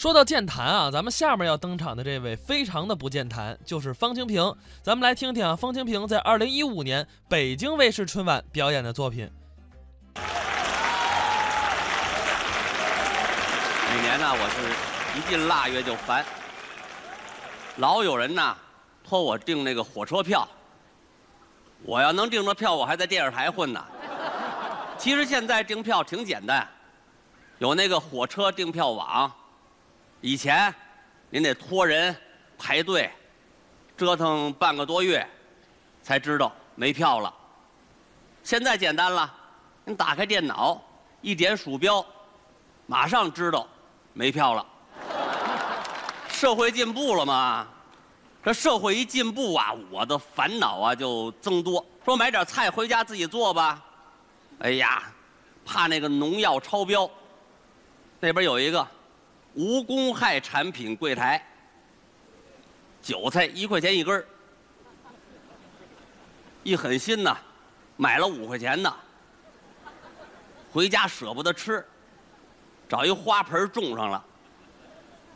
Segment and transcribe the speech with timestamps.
[0.00, 4.56] 说到健谈啊，咱们下面要登场的这位非常的不健谈，就是方清平。
[4.82, 9.30] 咱们来听听啊，方清平在二零一五年北京卫视春晚表演的作品。
[10.14, 10.22] 每
[14.00, 16.24] 年呢，我是一进腊月就烦，
[17.76, 18.56] 老有人呐
[19.06, 20.48] 托我订那个火车票。
[21.82, 23.84] 我要能订着票，我还在电视台混呢。
[24.96, 26.66] 其实现在订票挺简单，
[27.58, 29.30] 有那个火车订票网。
[30.20, 30.72] 以前
[31.30, 32.14] 您得托人
[32.58, 33.10] 排队，
[33.96, 35.26] 折腾半个多月，
[36.02, 37.32] 才知道没票了。
[38.42, 39.32] 现在简单了，
[39.84, 40.80] 您打开电脑，
[41.22, 42.04] 一点鼠标，
[42.86, 43.66] 马上知道
[44.12, 44.66] 没票了。
[46.28, 47.66] 社会进步了吗？
[48.42, 51.84] 这社会一进步啊，我的烦恼啊就增多。
[52.04, 53.82] 说买点菜回家自己做吧，
[54.60, 55.02] 哎呀，
[55.64, 57.08] 怕那个农药超标。
[58.18, 58.86] 那边有一个
[59.54, 61.44] 无公害产品柜台，
[63.02, 64.26] 韭菜一块钱一根儿
[66.62, 67.36] 一狠心呐，
[67.96, 68.94] 买了五块钱的，
[70.72, 71.84] 回家舍不得吃，
[72.88, 74.24] 找一花盆种上了，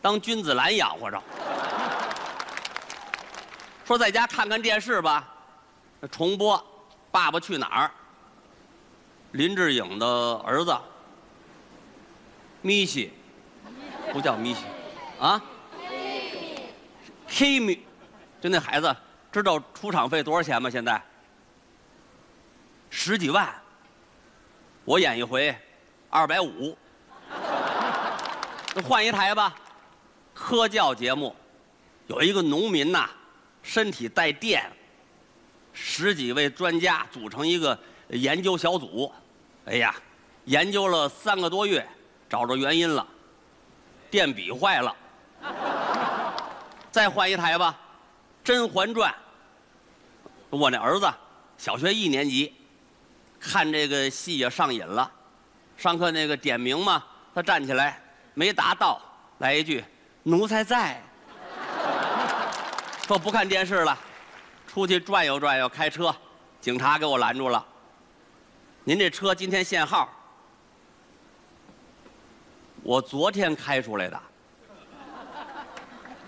[0.00, 1.22] 当君子兰养活着。
[3.84, 5.32] 说在家看看电视吧，
[6.10, 6.58] 重播
[7.10, 7.86] 《爸爸去哪儿》。
[9.32, 10.76] 林志颖的儿子
[12.62, 13.12] 米西，
[14.16, 14.64] 不叫米西，
[15.20, 15.38] 啊？
[18.40, 18.96] 就那孩子
[19.30, 20.70] 知道出场费多少钱吗？
[20.70, 21.02] 现在？
[22.88, 23.54] 十几万，
[24.86, 25.54] 我演一回
[26.08, 26.74] 二百五，
[28.88, 29.54] 换一台吧。
[30.32, 31.36] 科教节目。
[32.06, 33.10] 有一个农民呐。
[33.62, 34.64] 身体带电，
[35.74, 39.12] 十几位专家组成一个研究小组，
[39.66, 39.94] 哎呀，
[40.46, 41.86] 研究了三个多月，
[42.30, 43.06] 找着原因了，
[44.16, 44.96] 电笔坏了，
[46.90, 47.78] 再换一台吧，
[48.46, 49.12] 《甄嬛传》。
[50.56, 51.06] 我那儿子
[51.58, 52.54] 小学一年级，
[53.38, 55.12] 看这个戏也上瘾了，
[55.76, 57.04] 上课那个点名嘛，
[57.34, 58.00] 他站起来
[58.32, 59.02] 没答到，
[59.36, 59.84] 来一句
[60.24, 60.98] “奴才在”。
[63.06, 63.98] 说不看电视了，
[64.66, 66.16] 出去转悠转悠，开车，
[66.58, 67.62] 警察给我拦住了。
[68.82, 70.08] 您这车今天限号，
[72.86, 74.20] 我昨天开出来的，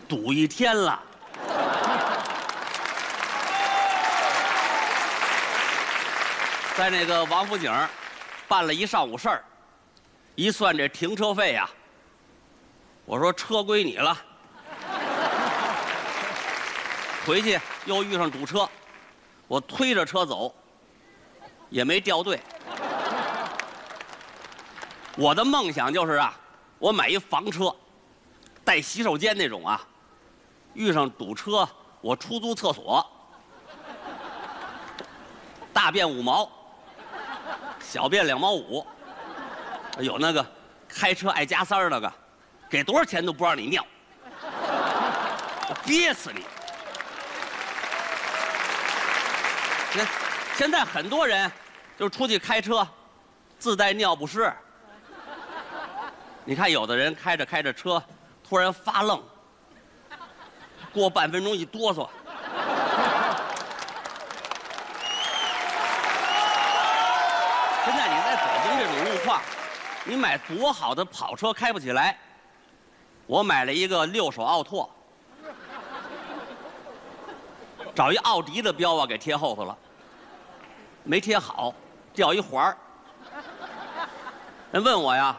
[0.09, 1.01] 堵一天了。
[6.77, 7.73] 在那个王府井
[8.49, 9.45] 办了一上午事儿，
[10.35, 11.71] 一算这停车费呀，
[13.05, 14.19] 我说车归你了。
[17.25, 18.69] 回去又遇上堵车，
[19.47, 20.53] 我推着车走，
[21.71, 22.41] 也没掉队。
[25.17, 26.33] 我的梦想就是啊，
[26.78, 27.75] 我买一房车，
[28.65, 29.81] 带洗手间那种啊。
[30.75, 31.69] 遇上堵车，
[32.00, 33.05] 我出租厕所，
[35.72, 36.49] 大便五毛，
[37.81, 38.87] 小便两毛五。
[39.99, 40.47] 有那个
[40.87, 42.12] 开车爱加塞儿那个，
[42.71, 43.84] 给多少钱都不让你尿，
[45.84, 46.44] 憋死你！
[49.94, 50.05] 那
[50.55, 51.50] 现在很多人
[51.99, 52.87] 就出去开车，
[53.59, 54.53] 自带尿不湿。
[56.49, 58.03] 你看，有的人开着开着车，
[58.43, 59.23] 突然发愣，
[60.91, 62.09] 过半分钟一哆嗦。
[67.85, 69.43] 现在你在北京这种路况，
[70.07, 72.19] 你买多好的跑车开不起来。
[73.27, 74.89] 我买了一个六手奥拓。
[77.95, 79.77] 找一奥迪的标啊，给贴后头了，
[81.05, 81.75] 没贴好，
[82.15, 82.79] 掉一环儿。
[84.73, 85.37] 人问我呀，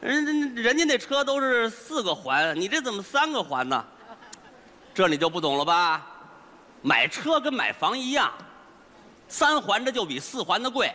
[0.00, 3.84] 人人人家那车都是四个环，你这怎么三个环呢？
[4.94, 6.06] 这你就不懂了吧？
[6.82, 8.32] 买车跟买房一样，
[9.28, 10.90] 三环的就比四环的贵。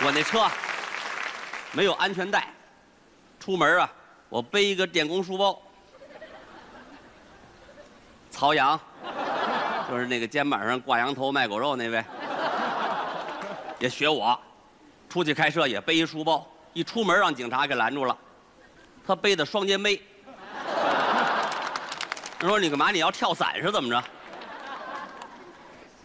[0.00, 0.48] 我那车
[1.72, 2.54] 没有安全带，
[3.40, 3.90] 出门啊，
[4.28, 5.60] 我背一个电工书包。
[8.30, 8.78] 曹阳，
[9.90, 12.04] 就是那个肩膀上挂羊头卖狗肉那位，
[13.80, 14.40] 也学我，
[15.08, 18.16] 出去开车也背一书包，一出门让警察给拦住了，
[19.06, 19.96] 他背的双肩背。
[22.38, 22.90] 他说：“你干嘛？
[22.90, 24.04] 你要跳伞是怎么着？”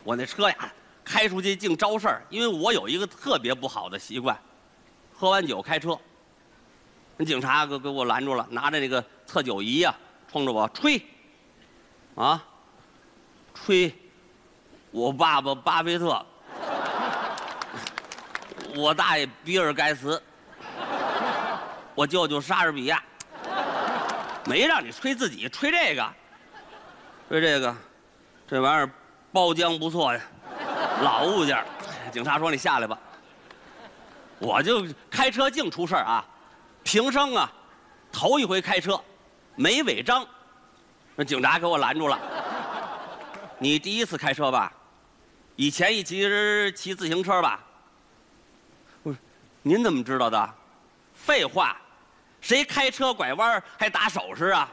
[0.03, 0.73] 我那车呀，
[1.03, 4.37] 开出去净招事儿，因为我有一个特别不好的习惯，
[5.13, 5.97] 喝完酒开车。
[7.17, 9.93] 那警察给给我拦住了，拿着那个测酒仪呀，
[10.31, 11.01] 冲着我吹。
[12.15, 12.43] 啊！
[13.55, 13.91] 吹，
[14.91, 16.23] 我爸爸巴菲特，
[18.75, 20.21] 我大爷比尔盖茨，
[21.93, 23.01] 我舅舅莎士比亚，
[24.45, 26.13] 没让你吹自己，吹这个，
[27.29, 27.75] 吹这个，
[28.47, 28.89] 这玩意儿
[29.31, 30.19] 包浆不错呀，
[31.01, 31.63] 老物件。
[32.11, 32.97] 警察说你下来吧，
[34.39, 36.25] 我就开车净出事儿啊，
[36.83, 37.51] 平生啊，
[38.11, 38.99] 头一回开车，
[39.55, 40.25] 没违章，
[41.15, 42.19] 那警察给我拦住了。
[43.59, 44.71] 你第一次开车吧？
[45.55, 47.59] 以前一骑骑自行车吧？
[49.65, 50.53] 您怎么知道的？
[51.13, 51.77] 废话，
[52.41, 54.69] 谁开车拐弯还打手势啊？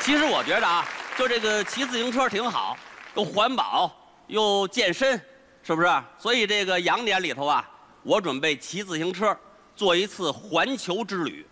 [0.00, 0.86] 其实我觉得啊，
[1.18, 2.78] 就这个骑自行车挺好，
[3.14, 3.94] 又环保
[4.26, 5.20] 又健身，
[5.62, 6.02] 是不是？
[6.18, 7.68] 所以这个羊年里头啊，
[8.02, 9.36] 我准备骑自行车
[9.76, 11.46] 做一次环球之旅。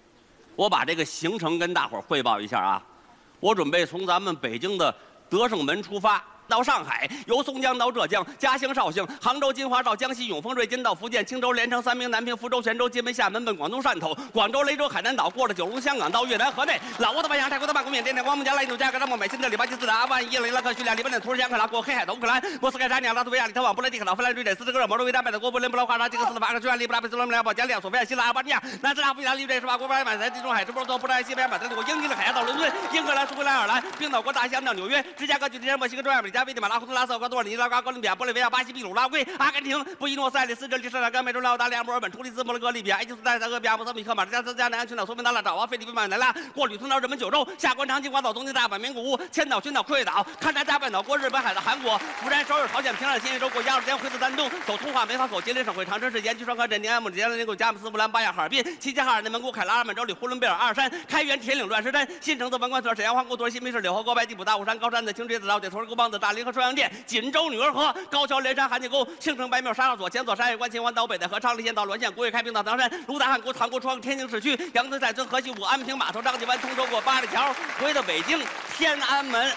[0.56, 2.82] 我把这个行程跟大伙儿汇报一下啊。
[3.40, 4.92] 我准备从咱们北京的
[5.28, 6.24] 德胜门出发。
[6.48, 78.38] 到上海，由松江到浙江，嘉兴、绍兴、杭州、金华到江西永丰、瑞金到福建、青州、连城、三明、南平、福州、泉州、金门、厦门奔广东汕头，广州、雷州、海南岛，过了九龙、香港到越南河内，老挝的万象、泰国的曼谷、缅甸的光木、加拉印度加格拉莫、美新的里巴基斯坦、阿富汗、伊朗、伊拉克、叙利亚、黎巴嫩、土耳其、安卡拉，过黑海到乌克兰、莫斯科、扎尼亚、拉脱维亚、立陶宛、布兰迪克岛、芬兰、瑞典、斯德哥尔摩、挪威、丹麦德国布林、布拉华沙、吉克斯的法克、匈牙利、布达佩斯、罗马尼亚、保加利亚、索菲亚、希腊、阿巴尼亚、南斯拉夫、意大利、瑞士、法国、巴尔马在地中海、直布罗陀、布拉西班牙、马德里、英吉利海峡到伦敦、英格兰、苏格兰、爱尔兰、冰岛国大西洋到纽约、芝加哥、旧金山、墨西哥、中亚美加、危地马拉、洪都拉斯、厄瓜多尔、尼拉瓜、哥伦比亚、玻利维亚、巴西、秘鲁、拉圭、阿根廷、布宜诺斯艾利斯、智利、圣塔甘、美洲、澳大利亚、墨尔本、突尼斯、摩洛哥、利比亚、埃及斯丹、塞俄比亚、莫桑比克、马达加斯加、南安群岛、索门答腊、爪哇、菲律宾、马尼拉，过旅途到日本九州，下关长崎、广岛、东京、大阪、名古屋、千岛、群岛、库页岛、勘察加半岛，过日本海的韩国、釜山、首尔、朝鲜、平壤、新义州，过鸭绿江、回自丹东，走通化、梅河口、吉林省会长春市、延吉双河镇、宁安木、吉安林谷、佳木斯、布兰、巴亚、哈尔滨、齐齐哈尔、内蒙古、凯拉尔、满洲里、呼伦贝尔、阿尔山、开原、铁岭、乱石山、新城子、文官村、沈阳、皇姑屯、新密市、柳河沟、白地浦、大虎山、高山的青锥子、老铁屯、沟帮子、大大林和双阳店、锦州女儿河、高桥、连山、韩家沟、青城、白庙、沙场所、前左山海关、秦皇岛、北戴河、昌黎县到滦县、古冶开平到唐山、卢达汉沟、塘沽窗、天津市区、杨村、寨村、河西武、安平码头、张家湾、通州过八里桥，回到北京
[78.76, 79.50] 天安门。